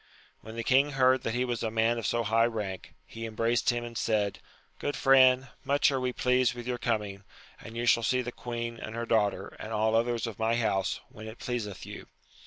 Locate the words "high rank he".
2.23-3.27